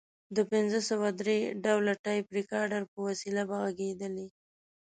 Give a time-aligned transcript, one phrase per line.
[0.35, 4.27] د پنځه سوه درې ډوله ټیپ ریکارډر په وسیله به غږېدلې.